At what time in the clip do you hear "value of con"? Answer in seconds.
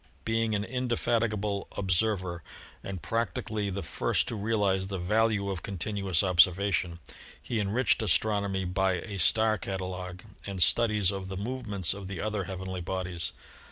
4.97-5.77